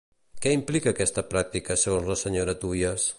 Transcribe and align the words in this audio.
Què 0.45 0.53
implica 0.59 0.93
aquesta 0.95 1.25
pràctica 1.35 1.79
segons 1.83 2.13
la 2.13 2.19
senyora 2.25 2.61
Tuyes? 2.65 3.09